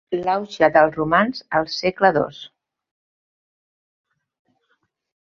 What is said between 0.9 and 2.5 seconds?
romans al segle dos.